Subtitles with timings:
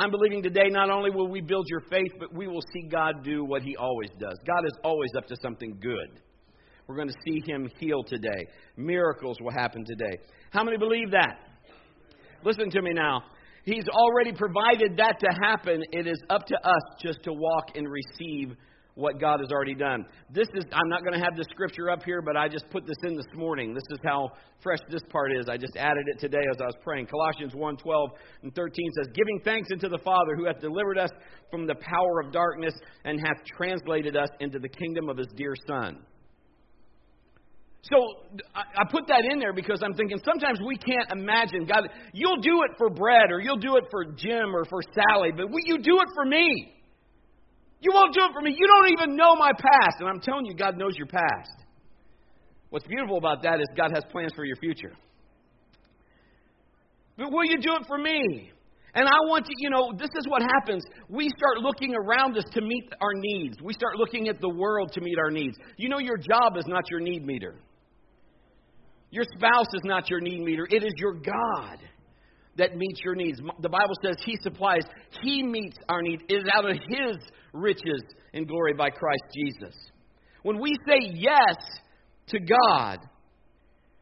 [0.00, 3.22] I'm believing today not only will we build your faith, but we will see God
[3.22, 4.38] do what He always does.
[4.46, 6.22] God is always up to something good.
[6.86, 8.46] We're going to see Him heal today.
[8.78, 10.16] Miracles will happen today.
[10.52, 11.36] How many believe that?
[12.42, 13.24] Listen to me now.
[13.64, 15.82] He's already provided that to happen.
[15.92, 18.56] It is up to us just to walk and receive
[18.94, 20.04] what God has already done.
[20.30, 22.86] This is I'm not going to have the scripture up here, but I just put
[22.86, 23.74] this in this morning.
[23.74, 24.30] This is how
[24.62, 25.48] fresh this part is.
[25.48, 27.06] I just added it today as I was praying.
[27.06, 28.08] Colossians 1:12
[28.42, 31.10] and 13 says, "Giving thanks unto the Father who hath delivered us
[31.50, 35.54] from the power of darkness and hath translated us into the kingdom of his dear
[35.66, 36.04] son."
[37.82, 37.96] So
[38.54, 41.88] I put that in there because I'm thinking sometimes we can't imagine God.
[42.12, 45.48] You'll do it for bread, or you'll do it for Jim or for Sally, but
[45.48, 46.74] will you do it for me.
[47.80, 48.54] You won't do it for me.
[48.56, 49.96] You don't even know my past.
[50.00, 51.64] And I'm telling you, God knows your past.
[52.68, 54.92] What's beautiful about that is God has plans for your future.
[57.16, 58.52] But will you do it for me?
[58.94, 60.82] And I want to, you know, this is what happens.
[61.08, 63.56] We start looking around us to meet our needs.
[63.62, 65.56] We start looking at the world to meet our needs.
[65.76, 67.54] You know, your job is not your need meter.
[69.10, 70.66] Your spouse is not your need meter.
[70.70, 71.78] It is your God
[72.56, 73.38] that meets your needs.
[73.60, 74.82] The Bible says He supplies,
[75.22, 76.22] He meets our need.
[76.28, 77.16] It is out of His
[77.52, 79.74] riches and glory by Christ Jesus.
[80.42, 81.56] When we say yes
[82.28, 82.98] to God,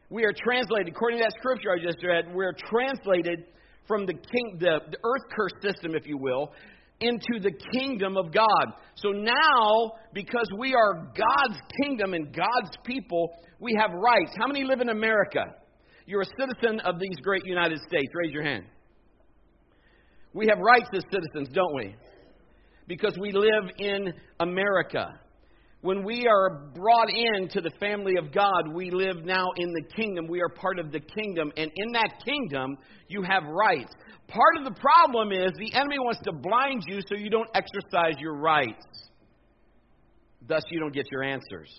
[0.09, 3.45] we are translated, according to that scripture I just read, we're translated
[3.87, 6.53] from the, king, the, the earth curse system, if you will,
[7.01, 8.73] into the kingdom of God.
[8.95, 14.31] So now, because we are God's kingdom and God's people, we have rights.
[14.37, 15.43] How many live in America?
[16.09, 18.07] You're a citizen of these great United States.
[18.15, 18.65] Raise your hand.
[20.33, 21.95] We have rights as citizens, don't we?
[22.87, 25.19] Because we live in America.
[25.81, 30.25] When we are brought into the family of God, we live now in the kingdom.
[30.27, 31.51] We are part of the kingdom.
[31.55, 33.93] And in that kingdom, you have rights.
[34.27, 38.19] Part of the problem is the enemy wants to blind you so you don't exercise
[38.19, 38.83] your rights.
[40.47, 41.69] Thus, you don't get your answers.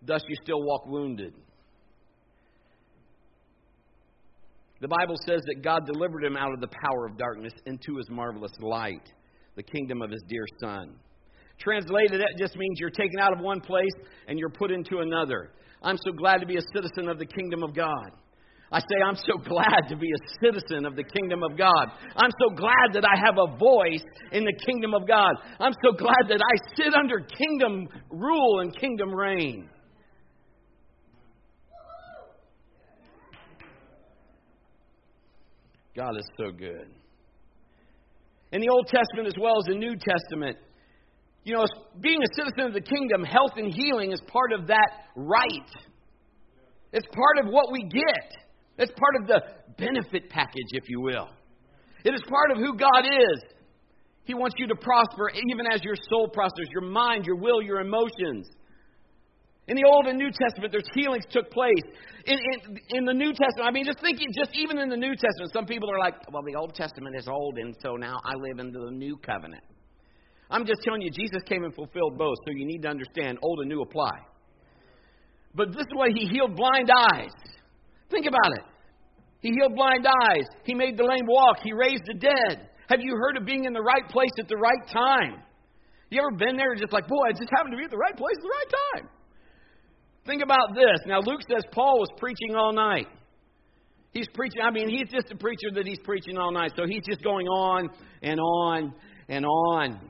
[0.00, 1.34] Thus, you still walk wounded.
[4.80, 8.10] The Bible says that God delivered him out of the power of darkness into his
[8.10, 9.08] marvelous light,
[9.56, 10.96] the kingdom of his dear Son.
[11.58, 13.94] Translated, that just means you're taken out of one place
[14.28, 15.52] and you're put into another.
[15.82, 18.10] I'm so glad to be a citizen of the kingdom of God.
[18.70, 21.86] I say, I'm so glad to be a citizen of the kingdom of God.
[22.16, 25.32] I'm so glad that I have a voice in the kingdom of God.
[25.58, 29.70] I'm so glad that I sit under kingdom rule and kingdom reign.
[35.96, 36.88] God is so good.
[38.52, 40.58] In the Old Testament as well as the New Testament,
[41.42, 41.64] you know,
[42.00, 45.70] being a citizen of the kingdom, health and healing is part of that right.
[46.92, 48.28] It's part of what we get.
[48.78, 49.40] It's part of the
[49.78, 51.28] benefit package, if you will.
[52.04, 53.42] It is part of who God is.
[54.24, 57.80] He wants you to prosper even as your soul prospers, your mind, your will, your
[57.80, 58.48] emotions.
[59.68, 61.82] In the Old and New Testament, there's healings took place.
[62.24, 65.14] In, in, in, the New Testament, I mean, just thinking, just even in the New
[65.14, 68.34] Testament, some people are like, well, the Old Testament is old, and so now I
[68.38, 69.64] live into the New Covenant.
[70.50, 73.58] I'm just telling you, Jesus came and fulfilled both, so you need to understand old
[73.58, 74.14] and new apply.
[75.54, 77.34] But this way, He healed blind eyes.
[78.08, 78.64] Think about it.
[79.40, 80.46] He healed blind eyes.
[80.62, 81.58] He made the lame walk.
[81.64, 82.70] He raised the dead.
[82.88, 85.42] Have you heard of being in the right place at the right time?
[86.10, 88.16] You ever been there just like, boy, I just happened to be at the right
[88.16, 89.15] place at the right time?
[90.26, 90.98] Think about this.
[91.06, 93.06] Now, Luke says Paul was preaching all night.
[94.12, 96.72] He's preaching, I mean, he's just a preacher that he's preaching all night.
[96.74, 97.88] So he's just going on
[98.22, 98.94] and on
[99.28, 100.00] and on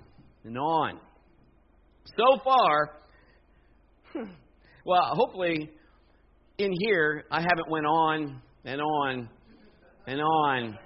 [0.45, 1.01] and on.
[2.17, 2.93] So far,
[4.85, 5.71] well, hopefully
[6.59, 9.29] in here I haven't went on and on
[10.07, 10.79] and on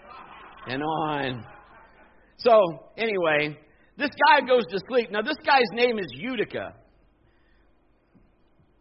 [0.67, 1.47] and on.
[2.39, 2.59] So,
[2.97, 3.59] anyway,
[3.99, 5.11] this guy goes to sleep.
[5.11, 6.73] Now, this guy's name is Eutychus.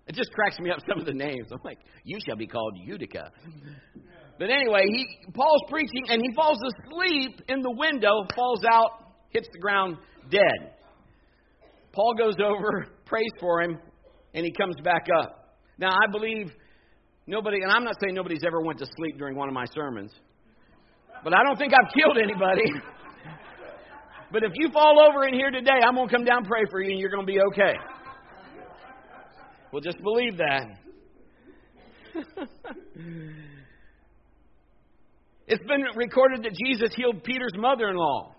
[0.09, 1.49] It just cracks me up some of the names.
[1.51, 3.31] I'm like, you shall be called Utica.
[4.39, 8.89] But anyway, he Paul's preaching and he falls asleep in the window, falls out,
[9.29, 9.97] hits the ground
[10.31, 10.73] dead.
[11.91, 13.77] Paul goes over, prays for him,
[14.33, 15.59] and he comes back up.
[15.77, 16.53] Now I believe
[17.27, 20.11] nobody and I'm not saying nobody's ever went to sleep during one of my sermons.
[21.23, 22.65] But I don't think I've killed anybody.
[24.31, 26.81] but if you fall over in here today, I'm to come down and pray for
[26.81, 27.75] you and you're to be okay.
[29.71, 30.79] We'll just believe that.
[35.47, 38.35] it's been recorded that Jesus healed Peter's mother in law.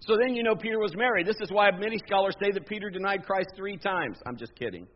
[0.00, 1.26] So then you know Peter was married.
[1.26, 4.18] This is why many scholars say that Peter denied Christ three times.
[4.26, 4.86] I'm just kidding.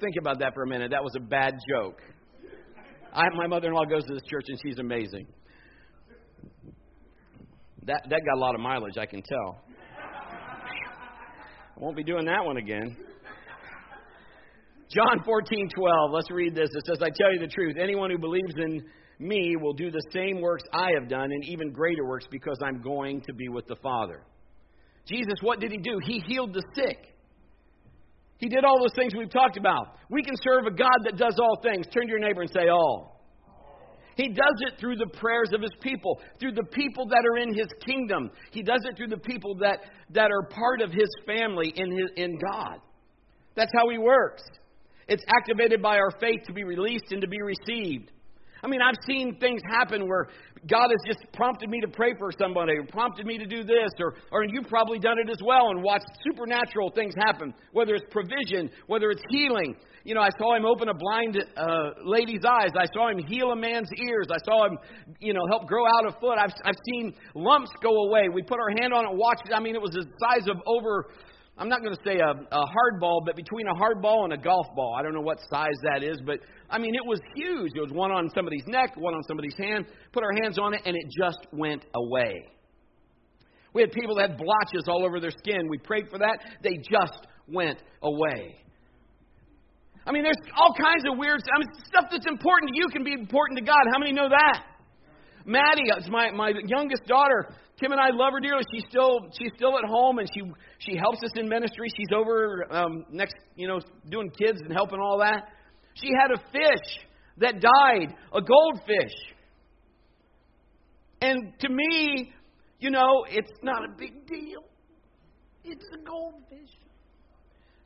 [0.00, 0.90] Think about that for a minute.
[0.90, 2.00] That was a bad joke.
[3.12, 5.26] I, my mother in law goes to this church and she's amazing.
[7.86, 9.62] That that got a lot of mileage, I can tell.
[11.76, 12.96] I won't be doing that one again.
[14.90, 16.10] John 14, 12.
[16.12, 16.68] Let's read this.
[16.72, 17.76] It says, I tell you the truth.
[17.80, 18.84] Anyone who believes in
[19.18, 22.80] me will do the same works I have done and even greater works because I'm
[22.80, 24.22] going to be with the Father.
[25.08, 25.98] Jesus, what did he do?
[26.04, 26.98] He healed the sick.
[28.38, 29.98] He did all those things we've talked about.
[30.10, 31.86] We can serve a God that does all things.
[31.92, 33.13] Turn to your neighbor and say, All.
[34.16, 37.54] He does it through the prayers of his people, through the people that are in
[37.54, 38.30] his kingdom.
[38.50, 39.80] He does it through the people that,
[40.10, 42.78] that are part of his family in, his, in God.
[43.56, 44.42] That's how he works.
[45.08, 48.10] It's activated by our faith to be released and to be received.
[48.64, 50.28] I mean, I've seen things happen where
[50.66, 53.90] God has just prompted me to pray for somebody, or prompted me to do this,
[54.00, 58.06] or, or you've probably done it as well and watched supernatural things happen, whether it's
[58.10, 59.76] provision, whether it's healing.
[60.04, 62.70] You know, I saw him open a blind uh, lady's eyes.
[62.78, 64.28] I saw him heal a man's ears.
[64.30, 64.78] I saw him,
[65.20, 66.38] you know, help grow out a foot.
[66.38, 68.28] I've, I've seen lumps go away.
[68.32, 69.52] We put our hand on it, watched it.
[69.54, 71.10] I mean, it was the size of over
[71.56, 74.32] I'm not going to say a, a hard ball, but between a hard ball and
[74.32, 74.96] a golf ball.
[74.98, 77.72] I don't know what size that is, but I mean, it was huge.
[77.76, 79.86] It was one on somebody's neck, one on somebody's hand.
[80.12, 82.48] Put our hands on it, and it just went away.
[83.72, 85.68] We had people that had blotches all over their skin.
[85.68, 86.38] We prayed for that.
[86.62, 88.56] They just went away.
[90.06, 93.04] I mean, there's all kinds of weird I mean, stuff that's important to you can
[93.04, 93.82] be important to God.
[93.92, 94.64] How many know that?
[95.46, 97.48] Maddie, it's my, my youngest daughter.
[97.80, 98.62] Kim and I love her dearly.
[98.72, 100.42] She's still she's still at home and she
[100.78, 101.88] she helps us in ministry.
[101.96, 105.48] She's over um, next, you know, doing kids and helping all that.
[105.94, 107.04] She had a fish
[107.38, 109.14] that died, a goldfish.
[111.20, 112.32] And to me,
[112.78, 114.62] you know, it's not a big deal.
[115.64, 116.70] It's a goldfish.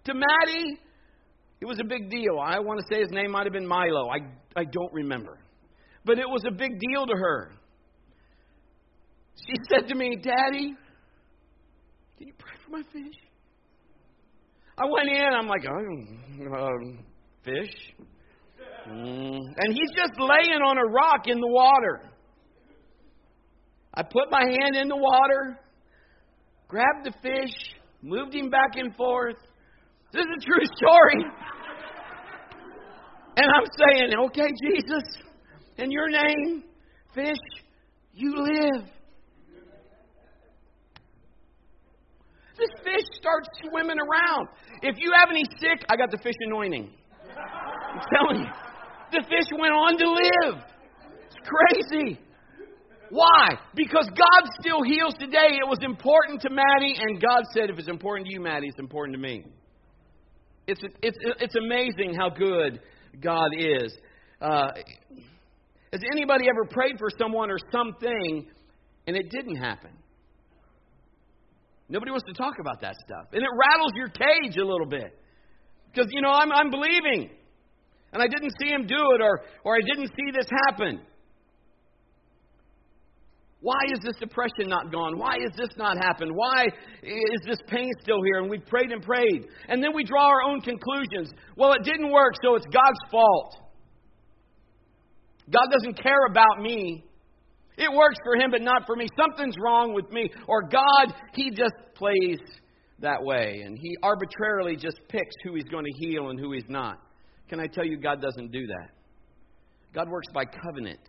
[0.05, 0.79] To Maddie,
[1.61, 2.39] it was a big deal.
[2.43, 4.09] I want to say his name might have been Milo.
[4.09, 4.19] I
[4.59, 5.39] I don't remember.
[6.05, 7.53] But it was a big deal to her.
[9.47, 10.75] She said to me, Daddy,
[12.19, 13.15] can you pray for my fish?
[14.77, 16.99] I went in, I'm like, oh, um,
[17.45, 17.75] fish?
[18.89, 19.39] Mm.
[19.57, 22.11] And he's just laying on a rock in the water.
[23.95, 25.59] I put my hand in the water,
[26.69, 27.55] grabbed the fish,
[28.03, 29.37] moved him back and forth.
[30.13, 31.25] This is a true story.
[33.41, 35.05] And I'm saying, okay, Jesus,
[35.77, 36.65] in your name,
[37.15, 37.37] fish,
[38.13, 38.91] you live.
[42.59, 44.49] This fish starts swimming around.
[44.83, 46.91] If you have any sick, I got the fish anointing.
[47.31, 48.51] I'm telling you.
[49.13, 50.65] The fish went on to live.
[51.27, 52.19] It's crazy.
[53.11, 53.49] Why?
[53.75, 55.57] Because God still heals today.
[55.57, 58.79] It was important to Maddie, and God said, if it's important to you, Maddie, it's
[58.79, 59.45] important to me.
[60.67, 62.81] It's, it's, it's amazing how good
[63.21, 63.97] God is.
[64.41, 64.69] Uh,
[65.93, 68.47] has anybody ever prayed for someone or something
[69.07, 69.91] and it didn't happen?
[71.89, 73.33] Nobody wants to talk about that stuff.
[73.33, 75.19] And it rattles your cage a little bit.
[75.91, 77.31] Because, you know, I'm, I'm believing.
[78.13, 81.01] And I didn't see him do it, or, or I didn't see this happen.
[83.61, 85.19] Why is this depression not gone?
[85.19, 86.31] Why is this not happened?
[86.33, 86.67] Why
[87.03, 88.41] is this pain still here?
[88.41, 89.49] And we prayed and prayed.
[89.69, 91.33] And then we draw our own conclusions.
[91.57, 93.57] Well, it didn't work, so it's God's fault.
[95.51, 97.05] God doesn't care about me.
[97.79, 99.07] It works for him, but not for me.
[99.17, 100.29] Something's wrong with me.
[100.49, 102.39] Or God, he just plays
[102.99, 103.63] that way.
[103.65, 106.99] And he arbitrarily just picks who he's going to heal and who he's not.
[107.49, 108.91] Can I tell you, God doesn't do that?
[109.95, 111.01] God works by covenant.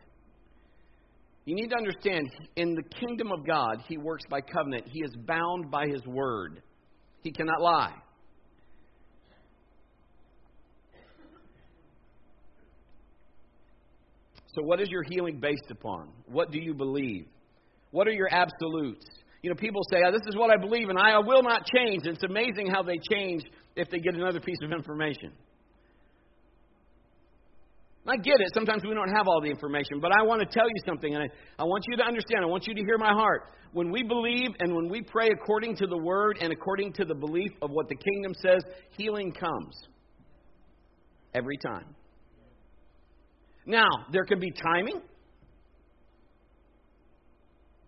[1.45, 4.83] You need to understand, in the kingdom of God, he works by covenant.
[4.91, 6.61] He is bound by his word,
[7.23, 7.95] he cannot lie.
[14.53, 16.09] So, what is your healing based upon?
[16.25, 17.27] What do you believe?
[17.91, 19.05] What are your absolutes?
[19.41, 22.05] You know, people say, oh, This is what I believe, and I will not change.
[22.05, 23.43] It's amazing how they change
[23.75, 25.31] if they get another piece of information.
[28.07, 28.47] I get it.
[28.55, 31.23] Sometimes we don't have all the information, but I want to tell you something, and
[31.23, 31.27] I,
[31.61, 32.43] I want you to understand.
[32.43, 33.53] I want you to hear my heart.
[33.71, 37.13] When we believe and when we pray according to the word and according to the
[37.13, 38.63] belief of what the kingdom says,
[38.97, 39.75] healing comes
[41.35, 41.85] every time.
[43.65, 45.01] Now, there can be timing.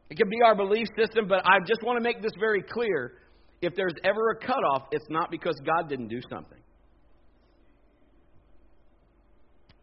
[0.10, 3.14] It can be our belief system, but I just want to make this very clear.
[3.62, 6.58] If there's ever a cutoff, it's not because God didn't do something.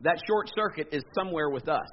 [0.00, 1.88] That short circuit is somewhere with us.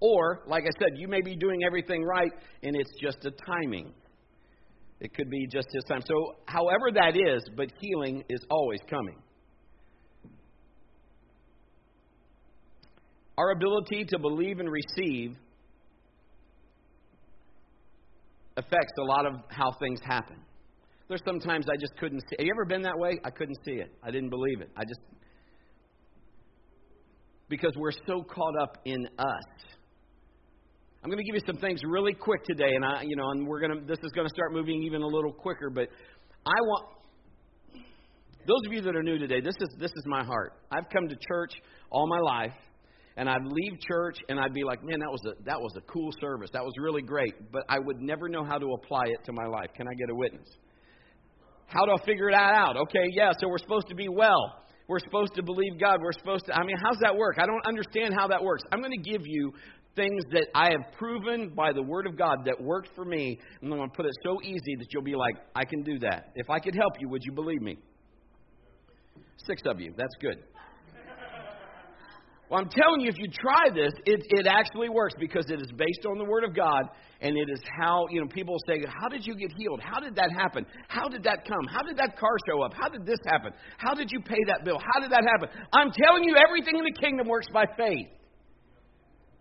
[0.00, 3.92] Or, like I said, you may be doing everything right and it's just a timing.
[5.00, 6.00] It could be just his time.
[6.06, 9.16] So, however that is, but healing is always coming.
[13.38, 15.36] Our ability to believe and receive
[18.56, 20.36] affects a lot of how things happen.
[21.08, 22.36] There's sometimes I just couldn't see.
[22.38, 23.20] Have you ever been that way?
[23.24, 23.92] I couldn't see it.
[24.02, 24.70] I didn't believe it.
[24.76, 25.00] I just
[27.48, 29.76] because we're so caught up in us.
[31.02, 33.46] I'm going to give you some things really quick today, and I, you know, and
[33.46, 33.86] we're going to.
[33.86, 35.88] This is going to start moving even a little quicker, but
[36.44, 36.88] I want
[38.46, 39.40] those of you that are new today.
[39.40, 40.54] This is this is my heart.
[40.72, 41.52] I've come to church
[41.90, 42.54] all my life,
[43.16, 45.80] and I'd leave church and I'd be like, man, that was a that was a
[45.92, 46.50] cool service.
[46.52, 49.46] That was really great, but I would never know how to apply it to my
[49.46, 49.70] life.
[49.74, 50.48] Can I get a witness?
[51.66, 52.76] How do I figure that out?
[52.76, 54.62] Okay, yeah, so we're supposed to be well.
[54.88, 55.98] We're supposed to believe God.
[56.00, 57.38] We're supposed to, I mean, how's that work?
[57.40, 58.62] I don't understand how that works.
[58.70, 59.52] I'm going to give you
[59.96, 63.72] things that I have proven by the Word of God that worked for me, and
[63.72, 66.30] I'm going to put it so easy that you'll be like, I can do that.
[66.36, 67.78] If I could help you, would you believe me?
[69.44, 69.92] Six of you.
[69.96, 70.44] That's good.
[72.48, 75.68] Well, I'm telling you, if you try this, it, it actually works because it is
[75.76, 76.84] based on the Word of God,
[77.20, 79.80] and it is how, you know, people say, How did you get healed?
[79.82, 80.64] How did that happen?
[80.86, 81.66] How did that come?
[81.68, 82.72] How did that car show up?
[82.72, 83.52] How did this happen?
[83.78, 84.78] How did you pay that bill?
[84.78, 85.48] How did that happen?
[85.72, 88.06] I'm telling you, everything in the kingdom works by faith,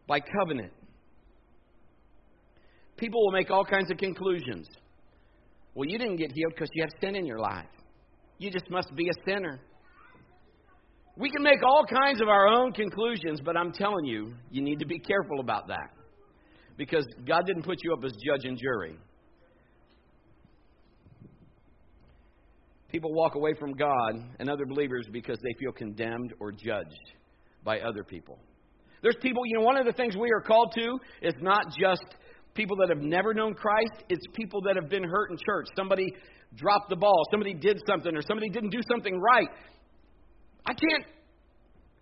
[0.07, 0.71] by covenant.
[2.97, 4.67] People will make all kinds of conclusions.
[5.75, 7.65] Well, you didn't get healed because you have sin in your life.
[8.39, 9.59] You just must be a sinner.
[11.17, 14.79] We can make all kinds of our own conclusions, but I'm telling you, you need
[14.79, 15.91] to be careful about that.
[16.77, 18.97] Because God didn't put you up as judge and jury.
[22.89, 27.11] People walk away from God and other believers because they feel condemned or judged
[27.63, 28.39] by other people.
[29.01, 32.03] There's people, you know, one of the things we are called to is not just
[32.53, 35.67] people that have never known Christ, it's people that have been hurt in church.
[35.75, 36.13] Somebody
[36.55, 39.49] dropped the ball, somebody did something, or somebody didn't do something right.
[40.65, 41.05] I can't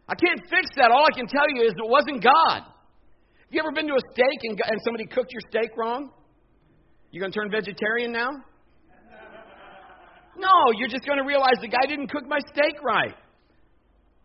[0.08, 0.92] I can't fix that.
[0.92, 2.62] All I can tell you is it wasn't God.
[2.64, 6.12] Have you ever been to a steak and, and somebody cooked your steak wrong?
[7.12, 8.32] You're going to turn vegetarian now?
[10.36, 13.14] No, you're just going to realize the guy didn't cook my steak right.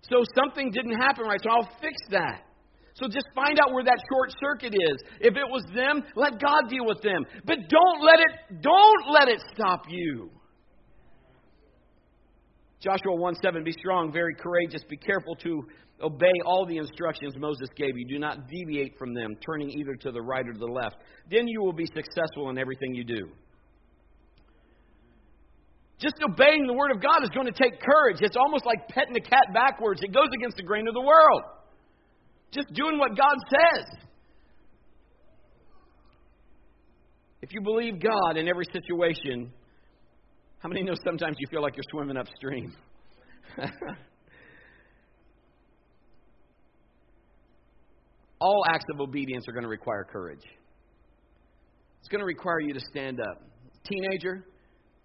[0.09, 2.45] So something didn't happen right, so I'll fix that.
[2.95, 4.99] So just find out where that short circuit is.
[5.21, 7.25] If it was them, let God deal with them.
[7.45, 10.31] But don't let it don't let it stop you.
[12.81, 15.63] Joshua 1 7, be strong, very courageous, be careful to
[16.01, 18.07] obey all the instructions Moses gave you.
[18.07, 20.97] Do not deviate from them, turning either to the right or to the left.
[21.31, 23.29] Then you will be successful in everything you do.
[25.99, 28.19] Just obeying the Word of God is going to take courage.
[28.21, 31.43] It's almost like petting a cat backwards, it goes against the grain of the world.
[32.53, 33.85] Just doing what God says.
[37.43, 39.53] If you believe God in every situation,
[40.61, 42.75] how many know sometimes you feel like you're swimming upstream?
[48.41, 50.45] All acts of obedience are going to require courage.
[52.01, 53.43] It's going to require you to stand up.
[53.85, 54.45] Teenager,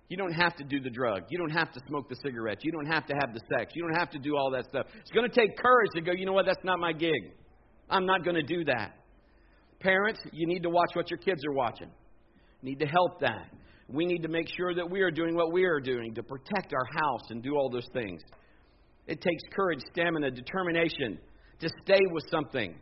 [0.09, 1.23] you don't have to do the drug.
[1.29, 2.59] You don't have to smoke the cigarette.
[2.61, 3.73] You don't have to have the sex.
[3.75, 4.85] You don't have to do all that stuff.
[4.99, 7.31] It's going to take courage to go, you know what, that's not my gig.
[7.89, 8.95] I'm not going to do that.
[9.79, 11.89] Parents, you need to watch what your kids are watching.
[12.61, 13.47] You need to help that.
[13.89, 16.73] We need to make sure that we are doing what we are doing to protect
[16.73, 18.21] our house and do all those things.
[19.07, 21.19] It takes courage, stamina, determination
[21.59, 22.75] to stay with something,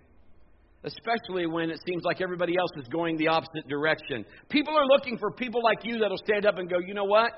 [0.84, 4.26] especially when it seems like everybody else is going the opposite direction.
[4.50, 7.32] People are looking for people like you that'll stand up and go, you know what?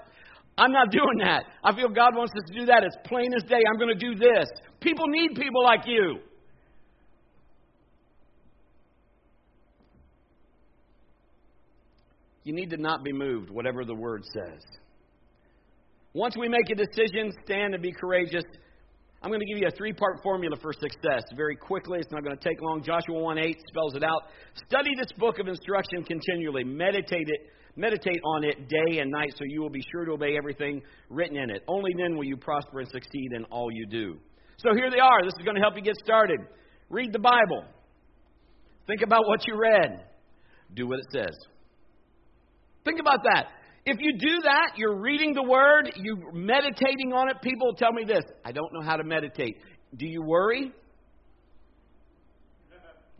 [0.57, 1.45] I'm not doing that.
[1.63, 2.83] I feel God wants us to do that.
[2.83, 3.61] It's plain as day.
[3.69, 4.47] I'm going to do this.
[4.81, 6.19] People need people like you.
[12.43, 14.61] You need to not be moved, whatever the word says.
[16.13, 18.43] Once we make a decision, stand and be courageous.
[19.21, 21.99] I'm going to give you a three part formula for success very quickly.
[21.99, 22.83] It's not going to take long.
[22.83, 24.23] Joshua 1 8 spells it out.
[24.67, 26.65] Study this book of instruction continually.
[26.65, 27.49] Meditate it.
[27.75, 31.37] Meditate on it day and night so you will be sure to obey everything written
[31.37, 31.63] in it.
[31.67, 34.19] Only then will you prosper and succeed in all you do.
[34.57, 35.23] So here they are.
[35.23, 36.39] This is going to help you get started.
[36.89, 37.63] Read the Bible.
[38.85, 40.05] Think about what you read.
[40.75, 41.35] Do what it says.
[42.85, 43.47] Think about that.
[43.85, 47.41] If you do that, you're reading the word, you're meditating on it.
[47.41, 49.57] People tell me this I don't know how to meditate.
[49.95, 50.71] Do you worry?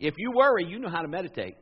[0.00, 1.54] If you worry, you know how to meditate.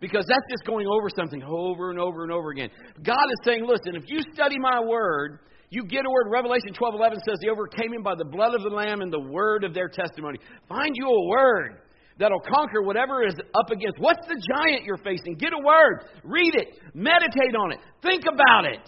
[0.00, 2.68] Because that's just going over something over and over and over again.
[3.02, 5.38] God is saying, listen, if you study my word,
[5.70, 6.26] you get a word.
[6.30, 9.20] Revelation 12 11 says, They overcame him by the blood of the Lamb and the
[9.20, 10.38] word of their testimony.
[10.68, 11.80] Find you a word
[12.18, 13.98] that'll conquer whatever is up against.
[13.98, 15.36] What's the giant you're facing?
[15.36, 18.80] Get a word, read it, meditate on it, think about it,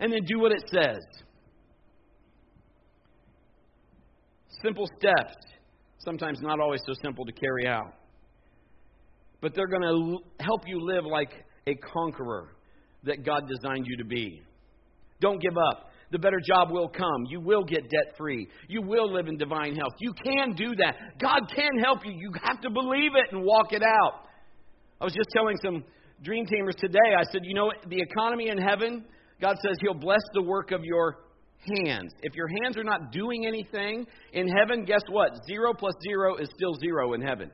[0.00, 1.02] and then do what it says.
[4.62, 5.34] Simple steps,
[5.98, 7.92] sometimes not always so simple to carry out.
[9.40, 11.30] But they're going to help you live like
[11.66, 12.54] a conqueror
[13.04, 14.42] that God designed you to be.
[15.20, 15.90] Don't give up.
[16.10, 17.24] The better job will come.
[17.28, 18.48] You will get debt free.
[18.68, 19.92] You will live in divine health.
[20.00, 21.18] You can do that.
[21.20, 22.12] God can help you.
[22.12, 24.26] You have to believe it and walk it out.
[25.00, 25.84] I was just telling some
[26.22, 29.04] dream teamers today, I said, you know, the economy in heaven,
[29.40, 31.18] God says He'll bless the work of your
[31.84, 32.12] hands.
[32.22, 35.30] If your hands are not doing anything in heaven, guess what?
[35.46, 37.50] Zero plus zero is still zero in heaven.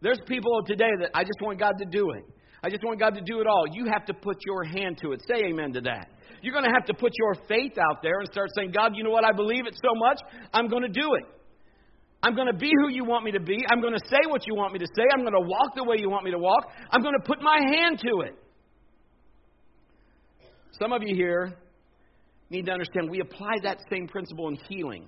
[0.00, 2.24] There's people today that I just want God to do it.
[2.62, 3.64] I just want God to do it all.
[3.72, 5.22] You have to put your hand to it.
[5.26, 6.08] Say amen to that.
[6.42, 9.04] You're going to have to put your faith out there and start saying, God, you
[9.04, 9.24] know what?
[9.24, 10.20] I believe it so much,
[10.52, 11.24] I'm going to do it.
[12.22, 13.56] I'm going to be who you want me to be.
[13.70, 15.04] I'm going to say what you want me to say.
[15.12, 16.64] I'm going to walk the way you want me to walk.
[16.90, 18.34] I'm going to put my hand to it.
[20.78, 21.54] Some of you here
[22.50, 25.06] need to understand we apply that same principle in healing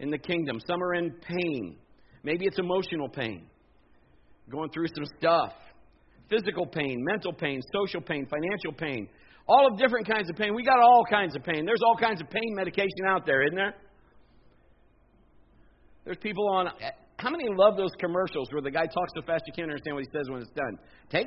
[0.00, 0.58] in the kingdom.
[0.66, 1.76] Some are in pain.
[2.24, 3.46] Maybe it's emotional pain,
[4.50, 5.52] going through some stuff
[6.30, 9.08] physical pain, mental pain, social pain, financial pain,
[9.48, 10.54] all of different kinds of pain.
[10.54, 11.66] We got all kinds of pain.
[11.66, 13.74] There's all kinds of pain medication out there, isn't there?
[16.04, 16.68] There's people on.
[17.18, 20.04] How many love those commercials where the guy talks so fast you can't understand what
[20.04, 20.78] he says when it's done?
[21.10, 21.26] Take,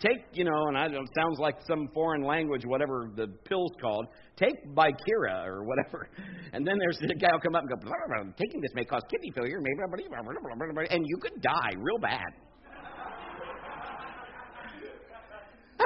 [0.00, 1.04] take, you know, and I don't.
[1.04, 4.06] it Sounds like some foreign language, whatever the pill's called.
[4.36, 6.08] Take Bycura or whatever,
[6.54, 8.70] and then there's the guy will come up and go, blah, blah, blah, taking this
[8.74, 12.45] may cause kidney failure, maybe, and you could die real bad.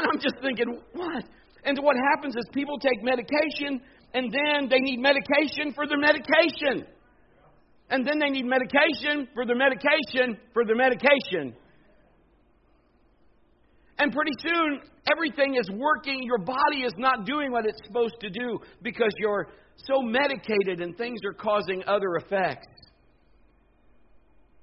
[0.01, 1.25] And I'm just thinking, what?
[1.65, 3.81] And what happens is people take medication
[4.15, 6.87] and then they need medication for their medication.
[7.91, 11.55] And then they need medication for their medication for their medication.
[13.99, 14.81] And pretty soon,
[15.13, 16.23] everything is working.
[16.23, 20.97] Your body is not doing what it's supposed to do because you're so medicated and
[20.97, 22.69] things are causing other effects.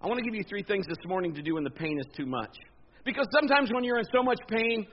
[0.01, 2.07] I want to give you three things this morning to do when the pain is
[2.15, 2.55] too much.
[3.05, 4.85] Because sometimes when you're in so much pain,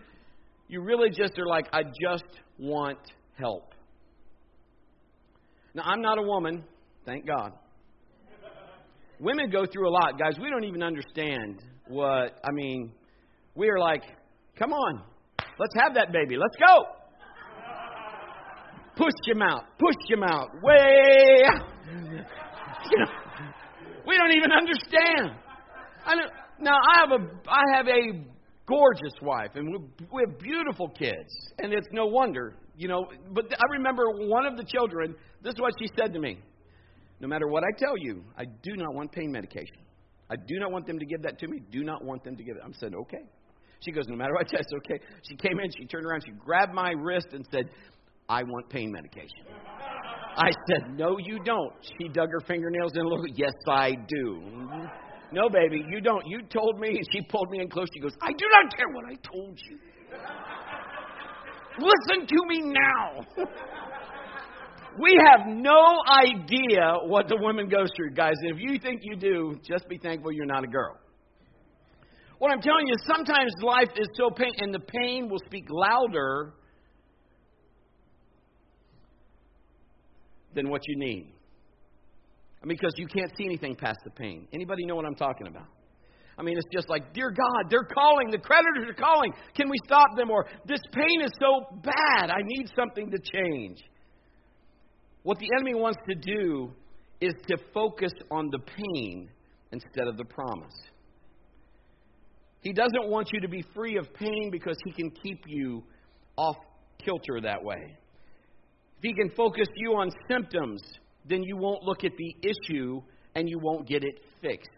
[0.68, 2.24] you really just are like, I just
[2.59, 2.98] want
[3.38, 3.74] help.
[5.74, 6.64] Now, I'm not a woman,
[7.05, 7.53] thank God.
[9.20, 10.38] Women go through a lot, guys.
[10.40, 12.92] We don't even understand what, I mean,
[13.55, 14.03] we are like,
[14.59, 15.03] come on,
[15.59, 16.85] let's have that baby, let's go.
[18.96, 21.42] Push him out, push him out, way
[22.90, 23.11] You know,
[24.07, 25.37] we don't even understand.
[26.07, 26.27] I know,
[26.61, 28.34] now I have a I have a
[28.66, 29.74] gorgeous wife, and
[30.12, 33.07] we have beautiful kids, and it's no wonder, you know.
[33.33, 35.14] But I remember one of the children.
[35.42, 36.38] This is what she said to me:
[37.20, 39.85] No matter what I tell you, I do not want pain medication.
[40.31, 41.61] I do not want them to give that to me.
[41.70, 42.62] Do not want them to give it.
[42.64, 43.24] I'm saying, okay.
[43.85, 45.05] She goes, no matter what I tell you, okay.
[45.29, 47.68] She came in, she turned around, she grabbed my wrist and said,
[48.29, 49.44] I want pain medication.
[50.37, 51.72] I said, no, you don't.
[51.83, 53.27] She dug her fingernails in a little.
[53.35, 54.40] Yes, I do.
[54.42, 55.04] Mm-hmm.
[55.35, 56.25] No, baby, you don't.
[56.29, 57.01] You told me.
[57.11, 57.88] She pulled me in close.
[57.92, 59.79] She goes, I do not care what I told you.
[61.77, 63.27] Listen to me now.
[64.97, 68.35] we have no idea what the woman goes through, guys.
[68.42, 70.97] And if you think you do, just be thankful you're not a girl.
[72.38, 75.64] What I'm telling you, is sometimes life is so pain, and the pain will speak
[75.68, 76.55] louder
[80.55, 81.34] than what you need
[82.66, 84.48] because you can't see anything past the pain.
[84.53, 85.66] Anybody know what I'm talking about?
[86.37, 88.31] I mean, it's just like, dear God, they're calling.
[88.31, 89.33] The creditors are calling.
[89.55, 90.31] Can we stop them?
[90.31, 92.31] Or this pain is so bad.
[92.31, 93.79] I need something to change.
[95.22, 96.72] What the enemy wants to do
[97.20, 99.31] is to focus on the pain
[99.72, 100.74] instead of the promise.
[102.61, 105.83] He doesn't want you to be free of pain because he can keep you
[106.37, 106.57] off
[106.98, 107.96] kilter that way.
[108.96, 110.83] If he can focus you on symptoms,
[111.24, 113.02] then you won't look at the issue
[113.34, 114.68] and you won't get it fixed.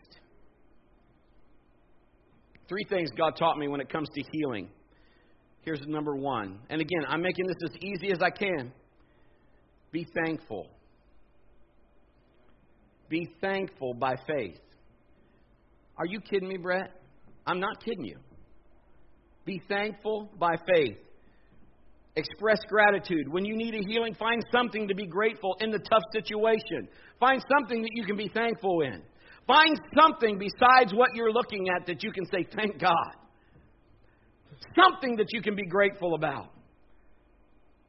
[2.68, 4.68] Three things God taught me when it comes to healing.
[5.62, 6.58] Here's number one.
[6.70, 8.72] And again, I'm making this as easy as I can.
[9.92, 10.68] Be thankful.
[13.08, 14.60] Be thankful by faith.
[15.96, 16.90] Are you kidding me, Brett?
[17.46, 18.18] I'm not kidding you.
[19.44, 20.98] Be thankful by faith.
[22.16, 23.28] Express gratitude.
[23.28, 26.88] When you need a healing, find something to be grateful in the tough situation.
[27.20, 29.02] Find something that you can be thankful in.
[29.46, 33.12] Find something besides what you're looking at that you can say, Thank God.
[34.74, 36.52] Something that you can be grateful about.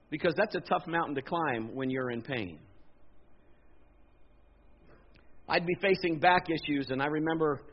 [0.10, 2.60] Because that's a tough mountain to climb when you're in pain.
[5.50, 7.64] I'd be facing back issues, and I remember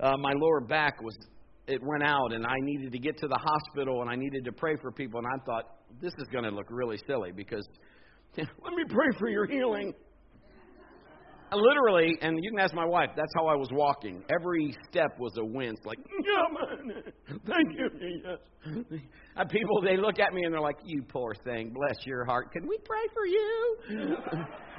[0.00, 1.16] uh, my lower back was
[1.66, 4.52] it went out and I needed to get to the hospital and I needed to
[4.52, 5.64] pray for people and I thought
[6.00, 7.66] this is going to look really silly because
[8.36, 9.92] let me pray for your healing.
[11.52, 14.24] literally, and you can ask my wife, that's how I was walking.
[14.28, 15.98] Every step was a wince, like,
[17.46, 17.90] thank you,
[18.24, 18.38] yes.
[19.36, 22.52] And people, they look at me and they're like, you poor thing, bless your heart.
[22.52, 23.76] Can we pray for you?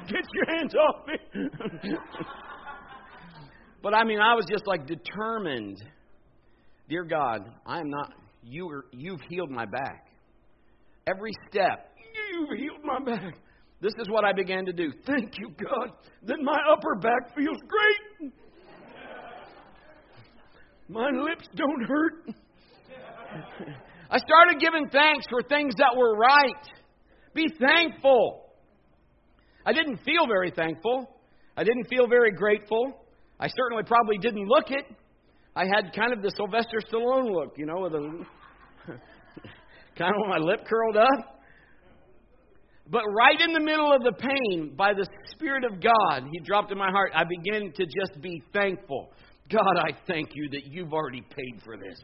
[0.07, 1.93] Get your hands off me.
[3.83, 5.77] but I mean, I was just like determined.
[6.87, 10.04] Dear God, I am not, you are, you've healed my back.
[11.07, 11.91] Every step,
[12.31, 13.35] you've healed my back.
[13.81, 14.91] This is what I began to do.
[15.05, 15.91] Thank you, God,
[16.23, 18.31] that my upper back feels great.
[20.87, 22.29] My lips don't hurt.
[24.09, 26.69] I started giving thanks for things that were right.
[27.33, 28.45] Be thankful.
[29.65, 31.09] I didn't feel very thankful.
[31.57, 33.05] I didn't feel very grateful.
[33.39, 34.85] I certainly probably didn't look it.
[35.55, 38.25] I had kind of the Sylvester Stallone look, you know, with a
[39.97, 41.35] kind of my lip curled up.
[42.89, 46.71] But right in the middle of the pain, by the Spirit of God, He dropped
[46.71, 49.11] in my heart, I began to just be thankful.
[49.49, 51.99] God, I thank you that you've already paid for this.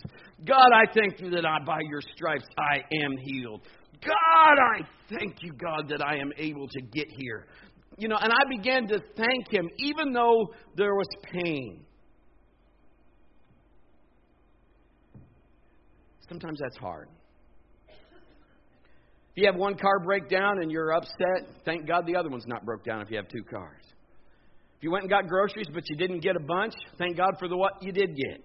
[0.46, 3.62] God, I thank you that I, by your stripes I am healed.
[4.04, 7.46] God, I thank you, God, that I am able to get here.
[7.98, 11.86] You know, and I began to thank Him even though there was pain.
[16.28, 17.10] Sometimes that's hard.
[19.42, 22.64] You have one car break down and you're upset, thank God the other one's not
[22.64, 23.82] broke down if you have two cars.
[24.78, 27.48] If you went and got groceries but you didn't get a bunch, thank God for
[27.48, 28.44] the what you did get.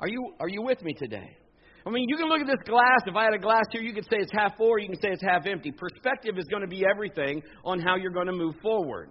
[0.00, 1.38] Are you are you with me today?
[1.86, 3.00] I mean, you can look at this glass.
[3.06, 5.08] If I had a glass here, you could say it's half full, you can say
[5.08, 5.72] it's half empty.
[5.72, 9.08] Perspective is going to be everything on how you're going to move forward.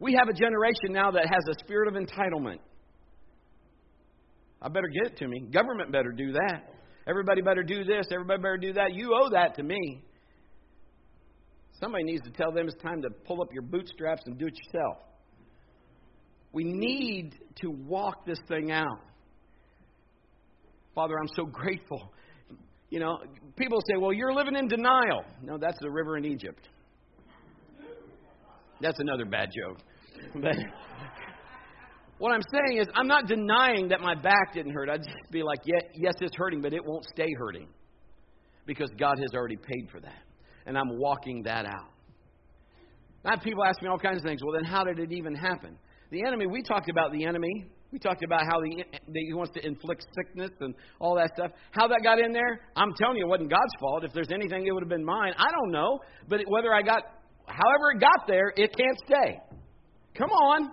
[0.00, 2.58] We have a generation now that has a spirit of entitlement.
[4.60, 5.46] I better get it to me.
[5.50, 6.76] Government better do that.
[7.08, 8.06] Everybody better do this.
[8.10, 8.94] Everybody better do that.
[8.94, 10.02] You owe that to me.
[11.80, 14.54] Somebody needs to tell them it's time to pull up your bootstraps and do it
[14.64, 14.98] yourself.
[16.52, 19.00] We need to walk this thing out.
[20.94, 22.12] Father, I'm so grateful.
[22.88, 23.18] You know,
[23.56, 25.24] people say, well, you're living in denial.
[25.42, 26.68] No, that's the river in Egypt.
[28.80, 29.78] That's another bad joke.
[30.34, 30.56] But
[32.18, 34.88] what I'm saying is, I'm not denying that my back didn't hurt.
[34.88, 37.68] I'd just be like, yeah, yes, it's hurting, but it won't stay hurting
[38.66, 40.22] because God has already paid for that.
[40.66, 41.92] And I'm walking that out.
[43.24, 44.40] I have people ask me all kinds of things.
[44.42, 45.76] Well, then how did it even happen?
[46.10, 47.66] The enemy, we talked about the enemy.
[47.92, 51.50] We talked about how the, he wants to inflict sickness and all that stuff.
[51.70, 54.04] How that got in there, I'm telling you, it wasn't God's fault.
[54.04, 55.32] If there's anything, it would have been mine.
[55.38, 56.00] I don't know.
[56.28, 57.02] But whether I got,
[57.46, 59.40] however it got there, it can't stay.
[60.14, 60.70] Come on.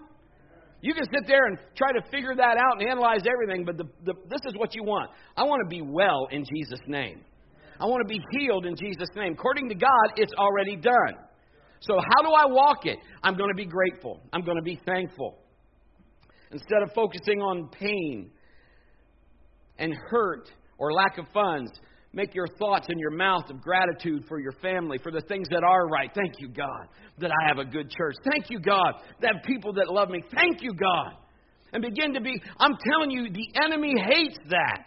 [0.83, 3.85] You can sit there and try to figure that out and analyze everything, but the,
[4.03, 5.11] the, this is what you want.
[5.37, 7.21] I want to be well in Jesus' name.
[7.79, 9.31] I want to be healed in Jesus' name.
[9.31, 11.15] According to God, it's already done.
[11.79, 12.97] So, how do I walk it?
[13.23, 14.19] I'm going to be grateful.
[14.33, 15.39] I'm going to be thankful.
[16.51, 18.29] Instead of focusing on pain
[19.79, 21.71] and hurt or lack of funds,
[22.15, 25.63] Make your thoughts and your mouth of gratitude for your family, for the things that
[25.63, 26.11] are right.
[26.13, 28.15] Thank you, God, that I have a good church.
[28.31, 30.23] Thank you, God, that people that love me.
[30.35, 31.13] Thank you, God.
[31.73, 34.85] And begin to be, I'm telling you, the enemy hates that.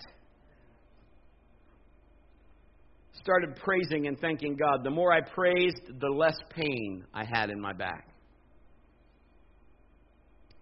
[3.20, 4.84] Started praising and thanking God.
[4.84, 8.15] The more I praised, the less pain I had in my back.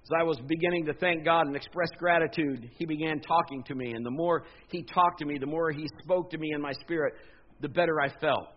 [0.04, 3.92] As I was beginning to thank God and express gratitude, He began talking to me.
[3.92, 6.72] And the more He talked to me, the more He spoke to me in my
[6.72, 7.14] spirit,
[7.60, 8.48] the better I felt.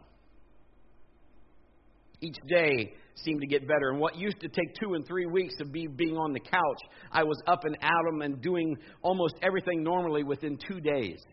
[2.20, 3.92] Each day seemed to get better.
[3.92, 6.82] And what used to take two and three weeks of be, being on the couch,
[7.14, 11.24] I was up and at 'em and doing almost everything normally within two days.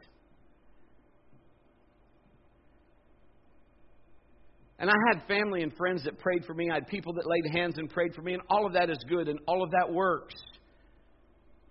[4.78, 6.68] And I had family and friends that prayed for me.
[6.70, 8.98] I had people that laid hands and prayed for me, and all of that is
[9.08, 10.34] good and all of that works.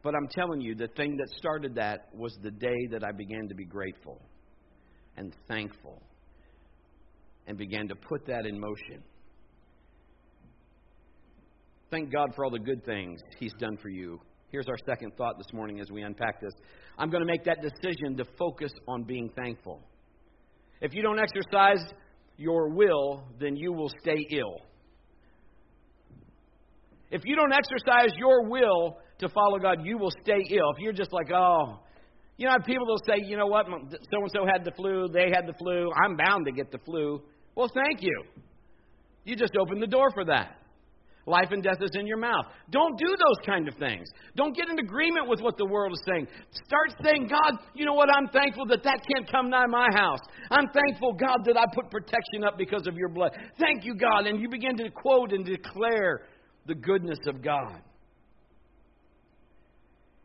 [0.04, 3.48] But I'm telling you, the thing that started that was the day that I began
[3.50, 4.22] to be grateful
[5.18, 6.02] and thankful
[7.48, 9.04] and began to put that in motion.
[11.92, 14.20] Thank God for all the good things He's done for you.
[14.50, 16.54] Here's our second thought this morning as we unpack this.
[16.98, 19.82] I'm going to make that decision to focus on being thankful.
[20.82, 21.84] If you don't exercise
[22.38, 24.60] your will, then you will stay ill.
[27.12, 30.72] If you don't exercise your will to follow God, you will stay ill.
[30.76, 31.80] If you're just like, oh,
[32.38, 35.30] you know, people will say, you know what, so and so had the flu, they
[35.34, 37.22] had the flu, I'm bound to get the flu.
[37.56, 38.24] Well, thank you.
[39.24, 40.58] You just opened the door for that.
[41.26, 42.46] Life and death is in your mouth.
[42.70, 44.08] Don't do those kind of things.
[44.36, 46.28] Don't get in agreement with what the world is saying.
[46.66, 48.10] Start saying, God, you know what?
[48.14, 50.20] I'm thankful that that can't come nigh my house.
[50.52, 53.32] I'm thankful, God, that I put protection up because of your blood.
[53.58, 54.28] Thank you, God.
[54.28, 56.24] And you begin to quote and declare
[56.66, 57.80] the goodness of God.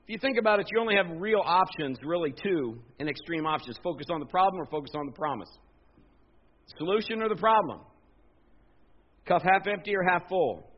[0.09, 3.79] If you think about it, you only have real options, really two, in extreme options
[3.85, 5.51] focus on the problem or focus on the promise.
[6.77, 7.81] Solution or the problem.
[9.27, 10.69] Cup half empty or half full.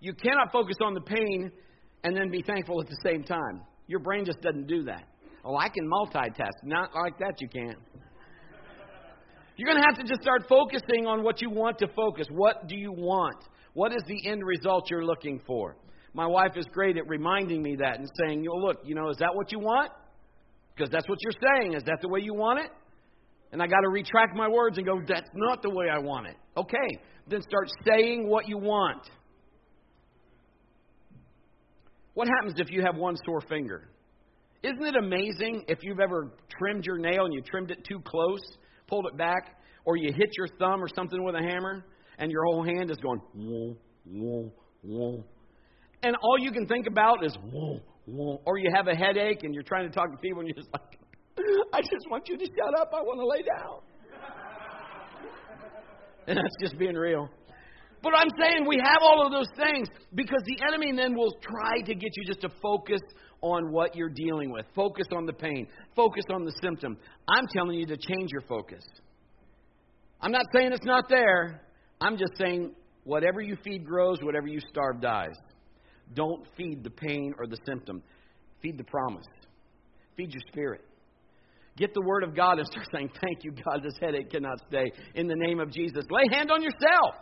[0.00, 1.50] You cannot focus on the pain
[2.04, 3.62] and then be thankful at the same time.
[3.86, 5.04] Your brain just doesn't do that.
[5.44, 6.62] Oh, I can multitask.
[6.64, 7.78] Not like that, you can't.
[9.56, 12.28] You're going to have to just start focusing on what you want to focus.
[12.30, 13.42] What do you want?
[13.74, 15.76] What is the end result you're looking for?
[16.14, 19.08] My wife is great at reminding me that and saying, "You know, look, you know,
[19.08, 19.90] is that what you want?
[20.74, 21.74] Because that's what you're saying.
[21.74, 22.70] Is that the way you want it?"
[23.50, 26.28] And I got to retract my words and go, "That's not the way I want
[26.28, 29.10] it." Okay, then start saying what you want.
[32.18, 33.90] What happens if you have one sore finger?
[34.64, 38.40] Isn't it amazing if you've ever trimmed your nail and you trimmed it too close,
[38.88, 41.84] pulled it back, or you hit your thumb or something with a hammer,
[42.18, 44.52] and your whole hand is going, whoa, whoa,
[44.82, 45.24] whoa.
[46.02, 48.42] And all you can think about is, whoa, whoa.
[48.46, 50.72] Or you have a headache and you're trying to talk to people and you're just
[50.72, 50.98] like,
[51.72, 52.90] I just want you to shut up.
[52.92, 53.78] I want to lay down.
[56.26, 57.30] and that's just being real.
[58.02, 61.80] But I'm saying we have all of those things because the enemy then will try
[61.80, 63.00] to get you just to focus
[63.40, 64.66] on what you're dealing with.
[64.74, 65.66] Focus on the pain.
[65.96, 66.96] Focus on the symptom.
[67.28, 68.84] I'm telling you to change your focus.
[70.20, 71.62] I'm not saying it's not there.
[72.00, 72.72] I'm just saying
[73.04, 75.36] whatever you feed grows, whatever you starve dies.
[76.14, 78.02] Don't feed the pain or the symptom.
[78.62, 79.26] Feed the promise.
[80.16, 80.84] Feed your spirit.
[81.76, 84.90] Get the word of God and start saying, Thank you, God, this headache cannot stay.
[85.14, 86.04] In the name of Jesus.
[86.10, 87.14] Lay hand on yourself.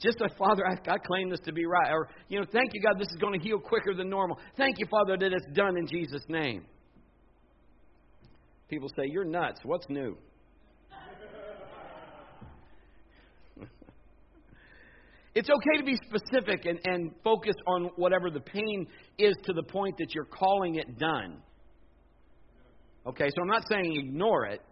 [0.00, 1.90] Just like, Father, I, I claim this to be right.
[1.90, 4.38] Or, you know, thank you, God, this is going to heal quicker than normal.
[4.56, 6.64] Thank you, Father, that it's done in Jesus' name.
[8.68, 9.58] People say, You're nuts.
[9.64, 10.16] What's new?
[15.34, 18.86] it's okay to be specific and, and focus on whatever the pain
[19.18, 21.42] is to the point that you're calling it done.
[23.04, 24.62] Okay, so I'm not saying ignore it.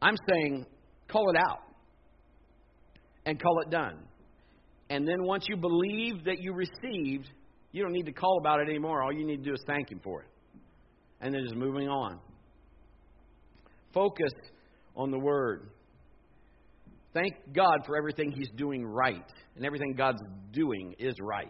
[0.00, 0.66] I'm saying
[1.08, 1.62] call it out
[3.24, 4.04] and call it done.
[4.92, 7.30] And then once you believe that you received,
[7.70, 9.02] you don't need to call about it anymore.
[9.02, 10.28] All you need to do is thank Him for it.
[11.22, 12.20] And then just moving on.
[13.94, 14.32] Focus
[14.94, 15.70] on the Word.
[17.14, 19.24] Thank God for everything He's doing right.
[19.56, 20.20] And everything God's
[20.52, 21.48] doing is right.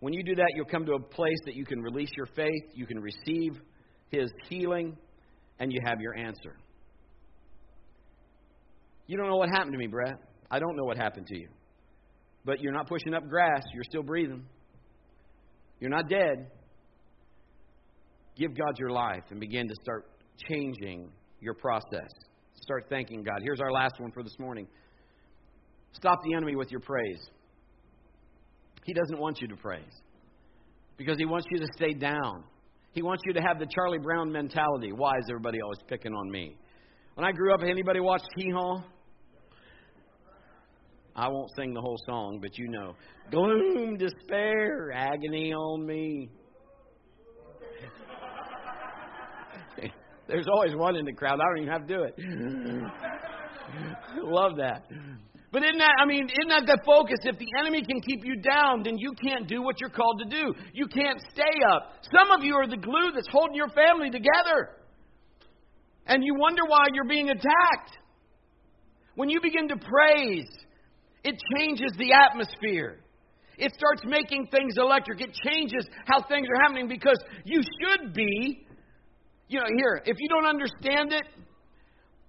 [0.00, 2.62] When you do that, you'll come to a place that you can release your faith,
[2.72, 3.60] you can receive
[4.08, 4.96] His healing,
[5.58, 6.56] and you have your answer.
[9.06, 10.14] You don't know what happened to me, Brett.
[10.50, 11.48] I don't know what happened to you.
[12.44, 14.44] But you're not pushing up grass, you're still breathing.
[15.80, 16.50] You're not dead.
[18.36, 20.06] Give God your life and begin to start
[20.48, 22.08] changing your process.
[22.54, 23.40] Start thanking God.
[23.42, 24.66] Here's our last one for this morning.
[25.92, 27.20] Stop the enemy with your praise.
[28.84, 29.82] He doesn't want you to praise
[30.96, 32.44] because he wants you to stay down.
[32.92, 34.92] He wants you to have the Charlie Brown mentality.
[34.92, 36.56] Why is everybody always picking on me?
[37.14, 38.82] When I grew up, anybody watched Hee Haw?
[41.14, 42.94] I won't sing the whole song, but you know.
[43.30, 46.30] Gloom, despair, agony on me.
[50.28, 51.38] There's always one in the crowd.
[51.40, 52.18] I don't even have to do it.
[54.24, 54.86] Love that.
[55.52, 57.18] But isn't that, I mean, isn't that the focus?
[57.24, 60.24] If the enemy can keep you down, then you can't do what you're called to
[60.24, 60.54] do.
[60.72, 61.92] You can't stay up.
[62.10, 64.78] Some of you are the glue that's holding your family together.
[66.06, 67.98] And you wonder why you're being attacked.
[69.14, 70.48] When you begin to praise,
[71.24, 72.98] it changes the atmosphere.
[73.58, 75.20] It starts making things electric.
[75.20, 78.66] It changes how things are happening because you should be,
[79.48, 81.24] you know, here, if you don't understand it,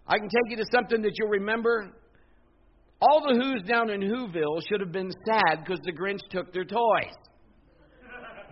[0.05, 1.91] I can take you to something that you'll remember.
[3.01, 6.65] All the Who's down in Whoville should have been sad because the Grinch took their
[6.65, 7.15] toys.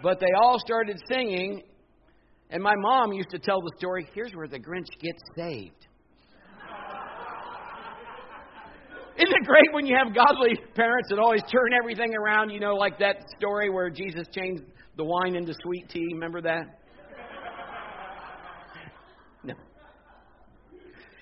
[0.01, 1.62] But they all started singing,
[2.49, 5.81] and my mom used to tell the story here's where the Grinch gets saved.
[9.21, 12.49] Isn't it great when you have godly parents that always turn everything around?
[12.49, 14.63] You know, like that story where Jesus changed
[14.97, 16.07] the wine into sweet tea.
[16.13, 16.63] Remember that?
[19.43, 19.53] No.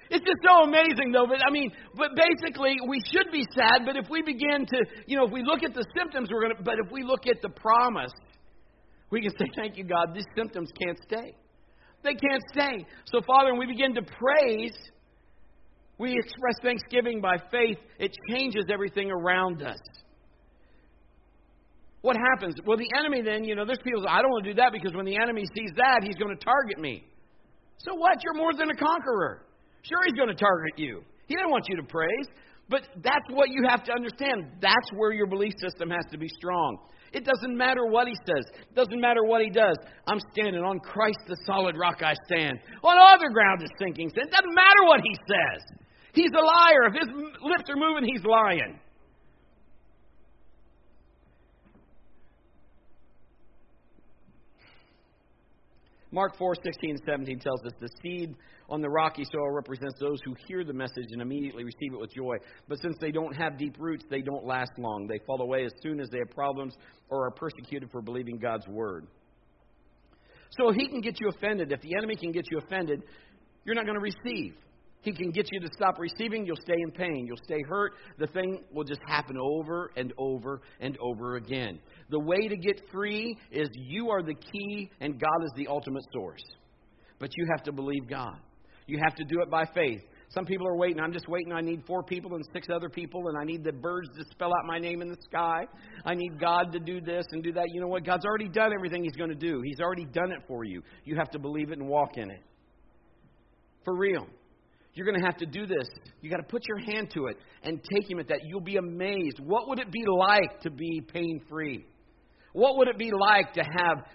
[0.09, 1.27] It's just so amazing, though.
[1.27, 3.81] But I mean, but basically, we should be sad.
[3.85, 6.63] But if we begin to, you know, if we look at the symptoms, we're gonna.
[6.63, 8.13] But if we look at the promise,
[9.11, 10.13] we can say, "Thank you, God.
[10.13, 11.35] These symptoms can't stay.
[12.03, 14.77] They can't stay." So, Father, when we begin to praise
[15.99, 19.77] we express thanksgiving by faith, it changes everything around us.
[22.01, 22.55] What happens?
[22.65, 24.95] Well, the enemy then, you know, there's people I don't want to do that because
[24.95, 27.03] when the enemy sees that, he's going to target me.
[27.79, 28.23] So what?
[28.23, 29.45] You're more than a conqueror.
[29.81, 31.03] Sure, he's going to target you.
[31.27, 32.27] He doesn't want you to praise.
[32.69, 34.45] But that's what you have to understand.
[34.61, 36.77] That's where your belief system has to be strong.
[37.11, 38.45] It doesn't matter what he says.
[38.69, 39.75] It doesn't matter what he does.
[40.07, 42.59] I'm standing on Christ, the solid rock I stand.
[42.83, 44.11] On other ground is sinking.
[44.15, 45.78] It doesn't matter what he says.
[46.13, 46.87] He's a liar.
[46.87, 47.09] If his
[47.41, 48.79] lips are moving, he's lying.
[56.11, 58.35] Mark 4, 16 and 17 tells us the seed
[58.67, 62.11] on the rocky soil represents those who hear the message and immediately receive it with
[62.13, 62.35] joy.
[62.67, 65.07] But since they don't have deep roots, they don't last long.
[65.07, 66.73] They fall away as soon as they have problems
[67.09, 69.05] or are persecuted for believing God's word.
[70.57, 71.71] So he can get you offended.
[71.71, 73.03] If the enemy can get you offended,
[73.63, 74.55] you're not going to receive.
[75.01, 77.93] He can get you to stop receiving, you'll stay in pain, you'll stay hurt.
[78.17, 81.79] The thing will just happen over and over and over again.
[82.09, 86.03] The way to get free is you are the key and God is the ultimate
[86.13, 86.43] source.
[87.17, 88.37] But you have to believe God.
[88.87, 90.01] You have to do it by faith.
[90.29, 90.99] Some people are waiting.
[90.99, 91.53] I'm just waiting.
[91.53, 94.49] I need four people and six other people, and I need the birds to spell
[94.49, 95.65] out my name in the sky.
[96.05, 97.65] I need God to do this and do that.
[97.73, 98.05] You know what?
[98.05, 99.61] God's already done everything He's going to do.
[99.63, 100.83] He's already done it for you.
[101.03, 102.41] You have to believe it and walk in it.
[103.85, 104.27] For real.
[104.93, 105.87] You're going to have to do this.
[106.21, 108.39] You got to put your hand to it and take Him at that.
[108.45, 109.39] You'll be amazed.
[109.39, 111.85] What would it be like to be pain free?
[112.53, 114.05] What would it be like to have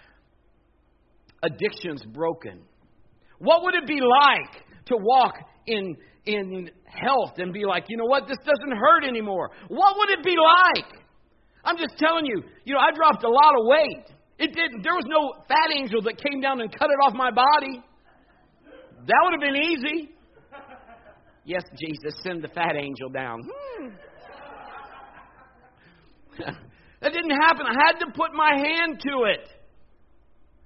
[1.43, 2.63] addictions broken?
[3.39, 5.35] What would it be like to walk
[5.67, 9.51] in, in health and be like, you know what, this doesn't hurt anymore?
[9.69, 10.87] What would it be like?
[11.65, 14.05] I'm just telling you, you know, I dropped a lot of weight.
[14.39, 17.31] It didn't, there was no fat angel that came down and cut it off my
[17.31, 17.83] body.
[19.07, 20.14] That would have been easy.
[21.45, 23.43] Yes, Jesus, send the fat angel down.
[23.45, 23.89] Hmm.
[27.01, 27.67] that didn't happen.
[27.67, 29.49] I had to put my hand to it.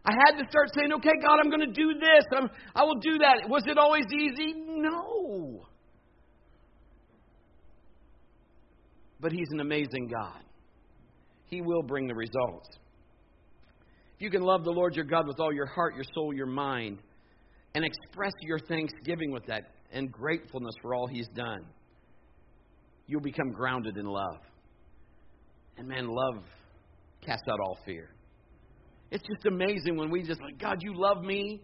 [0.04, 2.24] I had to start saying, okay, God, I'm going to do this.
[2.34, 3.48] I'm, I will do that.
[3.48, 4.54] Was it always easy?
[4.56, 5.66] No.
[9.20, 10.40] But He's an amazing God.
[11.46, 12.68] He will bring the results.
[14.16, 16.46] If you can love the Lord your God with all your heart, your soul, your
[16.46, 16.98] mind,
[17.74, 21.64] and express your thanksgiving with that, and gratefulness for all He's done,
[23.06, 24.40] you'll become grounded in love.
[25.76, 26.44] And man, love
[27.24, 28.10] casts out all fear.
[29.10, 31.62] It's just amazing when we just like, God, you love me,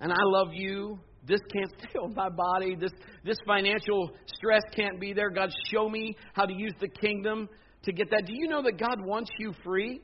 [0.00, 0.98] and I love you.
[1.26, 2.76] This can't stay on my body.
[2.76, 2.92] This
[3.24, 5.30] this financial stress can't be there.
[5.30, 7.48] God, show me how to use the kingdom
[7.82, 8.26] to get that.
[8.26, 10.00] Do you know that God wants you free?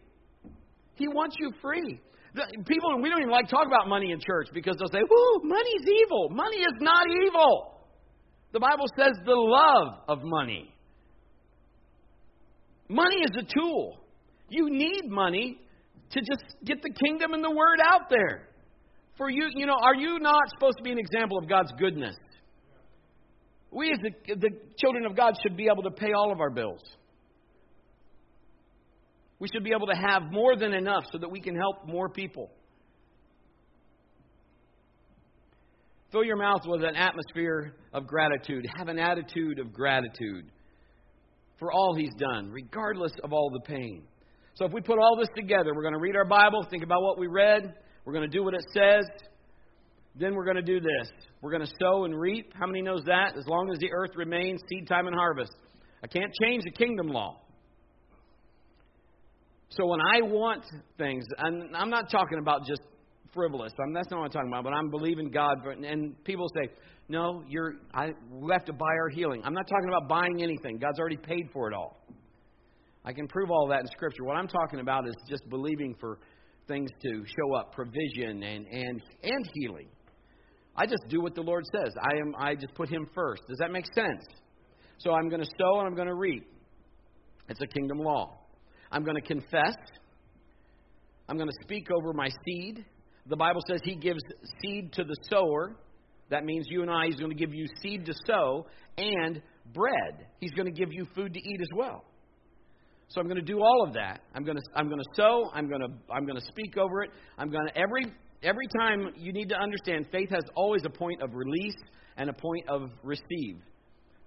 [0.97, 2.01] He wants you free.
[2.67, 5.87] People, we don't even like talk about money in church because they'll say, "Whoo, money's
[6.03, 7.81] evil." Money is not evil.
[8.53, 10.75] The Bible says the love of money.
[12.89, 13.99] Money is a tool.
[14.49, 15.61] You need money
[16.11, 18.49] to just get the kingdom and the word out there.
[19.17, 22.17] For you, you know, are you not supposed to be an example of God's goodness?
[23.71, 26.51] We, as the, the children of God, should be able to pay all of our
[26.51, 26.81] bills.
[29.39, 32.09] We should be able to have more than enough so that we can help more
[32.09, 32.51] people.
[36.13, 38.67] Fill your mouth with an atmosphere of gratitude.
[38.77, 40.51] Have an attitude of gratitude
[41.59, 44.05] for all He's done, regardless of all the pain.
[44.55, 47.03] So if we put all this together, we're going to read our Bible, think about
[47.03, 49.05] what we read, we're going to do what it says,
[50.15, 51.11] then we're going to do this.
[51.41, 52.53] We're going to sow and reap.
[52.55, 53.37] How many knows that?
[53.37, 55.53] As long as the earth remains, seed time and harvest.
[56.05, 57.41] I can't change the kingdom law.
[59.77, 60.65] So when I want
[60.99, 62.83] things, and I'm not talking about just
[63.35, 63.73] frivolous.
[63.85, 64.65] I'm, that's not what I'm talking about.
[64.65, 65.59] But I'm believing God.
[65.63, 66.73] For, and people say,
[67.09, 67.75] "No, you're.
[67.93, 70.79] I, we have to buy our healing." I'm not talking about buying anything.
[70.79, 72.01] God's already paid for it all.
[73.05, 74.25] I can prove all that in Scripture.
[74.25, 76.19] What I'm talking about is just believing for
[76.67, 79.89] things to show up, provision and and and healing.
[80.77, 81.93] I just do what the Lord says.
[82.01, 82.35] I am.
[82.39, 83.43] I just put Him first.
[83.49, 84.25] Does that make sense?
[84.99, 86.45] So I'm going to sow and I'm going to reap.
[87.49, 88.44] It's a kingdom law.
[88.95, 89.77] I'm going to confess.
[91.29, 92.85] I'm going to speak over my seed.
[93.27, 94.21] The Bible says He gives
[94.63, 95.75] seed to the sower.
[96.31, 99.43] That means you and I, He's going to give you seed to sow and
[99.75, 100.29] bread.
[100.39, 102.05] He's going to give you food to eat as well.
[103.09, 104.21] So I'm going to do all of that.
[104.33, 105.51] I'm going to I'm going to sow.
[105.53, 107.11] I'm going to I'm going to speak over it.
[107.37, 108.07] I'm going to every
[108.45, 111.77] every time you need to understand faith has always a point of release
[112.17, 113.59] and a point of receive.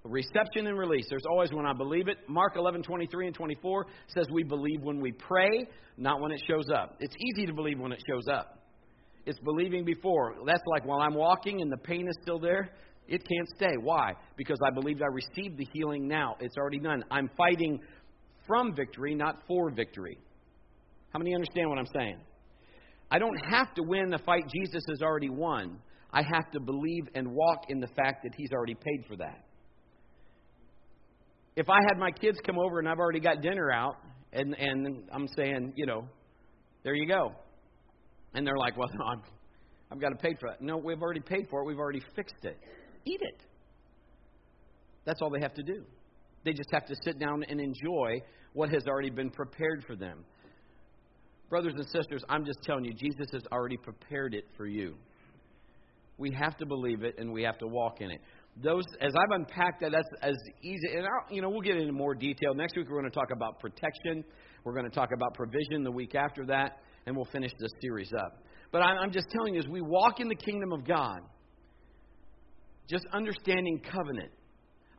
[0.09, 1.05] Reception and release.
[1.09, 2.17] There's always when I believe it.
[2.29, 6.65] Mark 11, 23 and 24 says we believe when we pray, not when it shows
[6.73, 6.95] up.
[6.99, 8.63] It's easy to believe when it shows up.
[9.25, 10.35] It's believing before.
[10.45, 12.71] That's like while I'm walking and the pain is still there,
[13.07, 13.75] it can't stay.
[13.81, 14.13] Why?
[14.37, 16.35] Because I believed I received the healing now.
[16.39, 17.03] It's already done.
[17.11, 17.79] I'm fighting
[18.45, 20.17] from victory, not for victory.
[21.11, 22.19] How many understand what I'm saying?
[23.11, 25.79] I don't have to win the fight Jesus has already won.
[26.11, 29.46] I have to believe and walk in the fact that He's already paid for that.
[31.57, 33.95] If I had my kids come over and I've already got dinner out,
[34.31, 36.07] and, and I'm saying, you know,
[36.83, 37.31] there you go.
[38.35, 39.21] And they're like, well, no, I'm,
[39.91, 40.61] I've got to pay for it.
[40.61, 41.65] No, we've already paid for it.
[41.65, 42.59] We've already fixed it.
[43.05, 43.41] Eat it.
[45.03, 45.83] That's all they have to do.
[46.45, 48.21] They just have to sit down and enjoy
[48.53, 50.25] what has already been prepared for them.
[51.49, 54.95] Brothers and sisters, I'm just telling you, Jesus has already prepared it for you.
[56.19, 58.21] We have to believe it and we have to walk in it.
[58.63, 60.95] Those, as I've unpacked that, that's as easy.
[60.95, 62.87] And I'll, you know, we'll get into more detail next week.
[62.89, 64.23] We're going to talk about protection.
[64.63, 68.11] We're going to talk about provision the week after that, and we'll finish this series
[68.17, 68.43] up.
[68.71, 71.19] But I'm just telling you, as we walk in the kingdom of God,
[72.89, 74.31] just understanding covenant.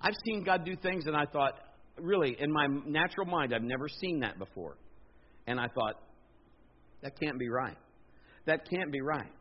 [0.00, 1.54] I've seen God do things, and I thought,
[1.98, 4.76] really, in my natural mind, I've never seen that before.
[5.46, 5.94] And I thought,
[7.02, 7.76] that can't be right.
[8.46, 9.32] That can't be right.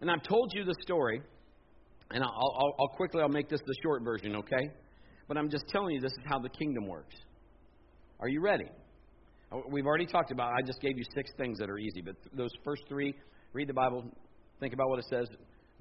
[0.00, 1.22] And I've told you the story,
[2.14, 4.70] and I'll, I'll, I'll quickly I'll make this the short version, okay?
[5.26, 7.14] But I'm just telling you this is how the kingdom works.
[8.20, 8.66] Are you ready?
[9.50, 10.52] Uh, we've already talked about.
[10.52, 13.14] I just gave you six things that are easy, but those first three:
[13.52, 14.04] read the Bible,
[14.60, 15.26] think about what it says,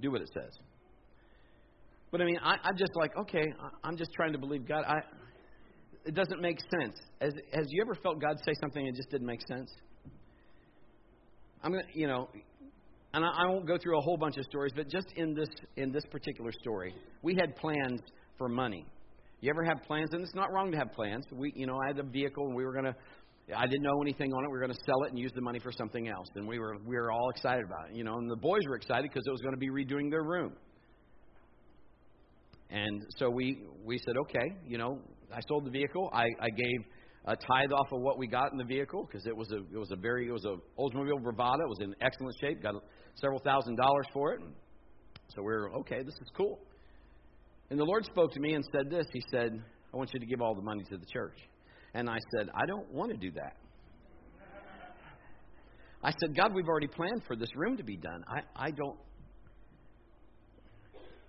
[0.01, 0.57] do what it says.
[2.11, 3.45] But I mean, I, I'm just like, okay,
[3.84, 4.84] I'm just trying to believe God.
[4.88, 5.01] I,
[6.05, 6.97] it doesn't make sense.
[7.21, 9.71] Has, has you ever felt God say something it just didn't make sense?
[11.63, 12.29] I'm gonna, you know,
[13.14, 15.49] and I, I won't go through a whole bunch of stories, but just in this
[15.78, 18.01] in this particular story, we had plans
[18.38, 18.86] for money.
[19.41, 20.09] You ever have plans?
[20.14, 21.26] And it's not wrong to have plans.
[21.32, 22.95] We, you know, I had a vehicle and we were gonna.
[23.53, 24.47] I didn't know anything on it.
[24.47, 26.59] We were going to sell it and use the money for something else, and we
[26.59, 27.95] were we were all excited about it.
[27.95, 30.24] You know, and the boys were excited because it was going to be redoing their
[30.24, 30.53] room.
[32.70, 34.97] And so we we said, okay, you know,
[35.32, 36.09] I sold the vehicle.
[36.14, 36.86] I, I gave
[37.26, 39.78] a tithe off of what we got in the vehicle because it was a it
[39.78, 41.61] was a very it was a Oldsmobile Bravada.
[41.61, 42.64] It was in excellent shape.
[42.64, 42.76] Got
[43.16, 44.41] several thousand dollars for it.
[44.41, 44.53] And
[45.36, 46.03] so we are okay.
[46.03, 46.59] This is cool.
[47.70, 49.05] And the Lord spoke to me and said this.
[49.11, 51.38] He said, "I want you to give all the money to the church."
[51.93, 53.57] And I said, "I don't want to do that."
[56.03, 58.24] I said, "God, we've already planned for this room to be done.
[58.28, 58.99] I I don't."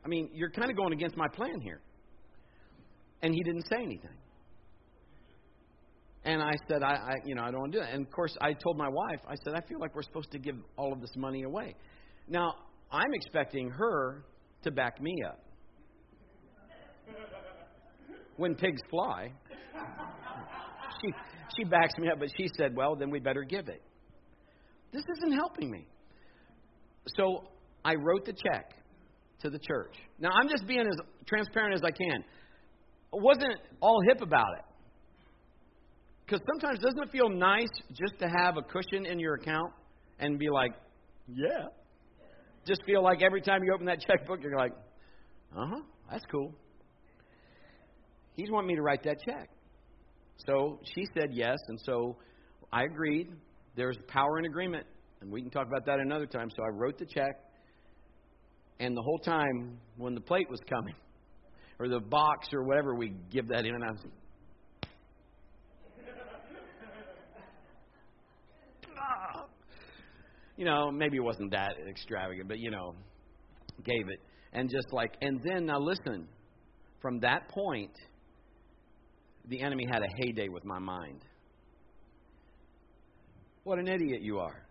[0.04, 1.80] I mean, you're kind of going against my plan here.
[3.22, 4.18] And he didn't say anything.
[6.24, 7.92] And I said, I, I, you know, I don't want to do that.
[7.92, 10.38] And of course, I told my wife, I said, I feel like we're supposed to
[10.38, 11.74] give all of this money away.
[12.28, 12.54] Now,
[12.90, 14.24] I'm expecting her
[14.62, 15.40] to back me up.
[18.36, 19.32] When pigs fly,
[21.00, 21.12] she
[21.56, 23.80] she backs me up, but she said, "Well, then we better give it."
[24.92, 25.86] This isn't helping me.
[27.16, 27.44] So
[27.84, 28.74] I wrote the check
[29.40, 29.94] to the church.
[30.18, 30.96] Now I'm just being as
[31.26, 32.24] transparent as I can.
[33.12, 34.64] I wasn't all hip about it.
[36.24, 39.72] Because sometimes doesn't it feel nice just to have a cushion in your account
[40.18, 40.72] and be like,
[41.28, 41.66] yeah.
[42.66, 44.72] Just feel like every time you open that checkbook, you're like,
[45.56, 46.54] uh huh, that's cool.
[48.36, 49.48] He's wanting me to write that check.
[50.46, 52.16] So she said yes, and so
[52.72, 53.28] I agreed.
[53.76, 54.86] There's power in agreement,
[55.20, 56.48] and we can talk about that another time.
[56.56, 57.36] So I wrote the check,
[58.80, 60.94] and the whole time when the plate was coming,
[61.78, 64.00] or the box, or whatever we give that in, I was
[70.56, 72.94] you know, maybe it wasn't that extravagant, but you know,
[73.84, 74.20] gave it.
[74.52, 76.28] And just like, and then now listen,
[77.00, 77.92] from that point,
[79.48, 81.24] the enemy had a heyday with my mind.
[83.64, 84.63] What an idiot you are.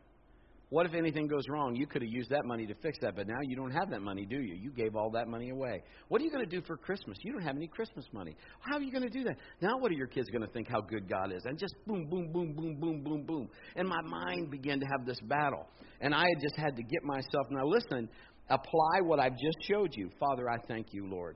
[0.74, 1.76] What if anything goes wrong?
[1.76, 4.02] You could have used that money to fix that, but now you don't have that
[4.02, 4.56] money, do you?
[4.56, 5.84] You gave all that money away.
[6.08, 7.16] What are you going to do for Christmas?
[7.22, 8.36] You don't have any Christmas money.
[8.60, 9.38] How are you going to do that?
[9.62, 11.46] Now, what are your kids going to think how good God is?
[11.46, 13.50] And just boom, boom, boom, boom, boom, boom, boom.
[13.76, 15.68] And my mind began to have this battle.
[16.02, 18.10] And I just had to get myself, now listen,
[18.50, 20.10] apply what I've just showed you.
[20.20, 21.36] Father, I thank you, Lord,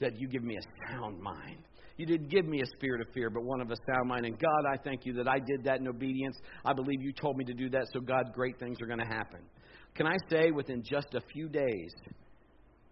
[0.00, 1.64] that you give me a sound mind.
[2.00, 4.24] You didn't give me a spirit of fear, but one of a sound mind.
[4.24, 6.34] And God, I thank you that I did that in obedience.
[6.64, 9.04] I believe you told me to do that, so God, great things are going to
[9.04, 9.40] happen.
[9.94, 11.92] Can I say within just a few days?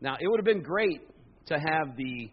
[0.02, 1.00] Now, it would have been great
[1.46, 2.30] to have the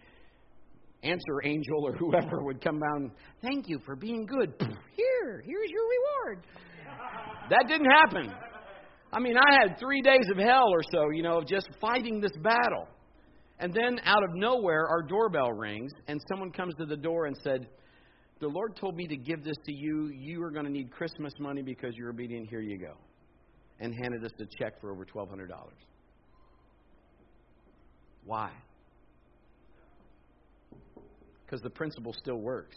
[1.01, 3.03] answer angel or whoever would come down.
[3.03, 3.11] And
[3.41, 4.53] thank you for being good.
[4.59, 5.87] Here, here's your
[6.25, 6.45] reward.
[7.51, 8.33] That didn't happen.
[9.13, 12.19] I mean, I had three days of hell or so, you know, of just fighting
[12.19, 12.89] this battle.
[13.59, 17.35] And then out of nowhere, our doorbell rings, and someone comes to the door and
[17.43, 17.67] said,
[18.41, 20.11] The Lord told me to give this to you.
[20.13, 22.49] You are going to need Christmas money because you're obedient.
[22.49, 22.93] Here you go.
[23.79, 25.49] And handed us a check for over $1,200.
[28.25, 28.51] Why?
[31.45, 32.75] Because the principle still works.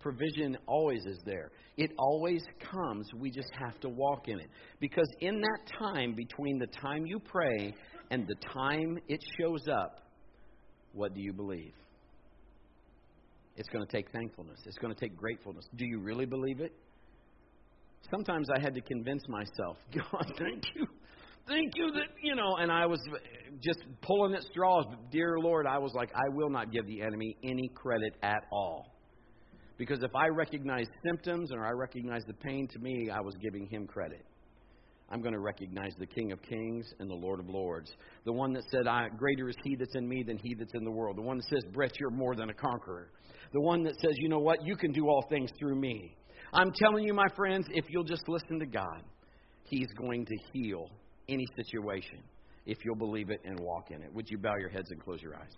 [0.00, 1.50] provision always is there.
[1.76, 3.06] It always comes.
[3.16, 4.48] We just have to walk in it.
[4.80, 7.72] Because in that time, between the time you pray
[8.10, 10.00] and the time it shows up,
[10.92, 11.74] what do you believe?
[13.56, 14.60] It's going to take thankfulness.
[14.66, 15.64] It's going to take gratefulness.
[15.76, 16.72] Do you really believe it?
[18.10, 20.86] Sometimes I had to convince myself, God, thank you.
[21.48, 23.16] Thank you that, you know, and I was uh,
[23.62, 24.84] just pulling at straws.
[24.88, 28.44] But dear Lord, I was like, I will not give the enemy any credit at
[28.52, 28.94] all.
[29.78, 33.66] Because if I recognize symptoms or I recognize the pain to me, I was giving
[33.66, 34.26] him credit.
[35.10, 37.90] I'm going to recognize the King of Kings and the Lord of Lords.
[38.24, 40.84] The one that said, I, Greater is he that's in me than he that's in
[40.84, 41.16] the world.
[41.16, 43.10] The one that says, Brett, you're more than a conqueror.
[43.52, 44.58] The one that says, You know what?
[44.64, 46.14] You can do all things through me.
[46.52, 49.02] I'm telling you, my friends, if you'll just listen to God,
[49.64, 50.90] He's going to heal
[51.28, 52.20] any situation
[52.66, 54.12] if you'll believe it and walk in it.
[54.12, 55.52] Would you bow your heads and close your eyes?